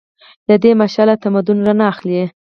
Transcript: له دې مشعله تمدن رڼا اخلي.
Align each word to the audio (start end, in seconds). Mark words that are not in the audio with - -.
له 0.47 0.55
دې 0.63 0.71
مشعله 0.81 1.15
تمدن 1.23 1.57
رڼا 1.67 1.85
اخلي. 1.93 2.21